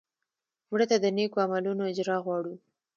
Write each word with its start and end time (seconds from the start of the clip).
مړه 0.71 0.85
ته 0.91 0.95
د 0.99 1.05
نیکو 1.17 1.37
عملونو 1.45 1.83
اجر 1.91 2.09
غواړو 2.25 2.53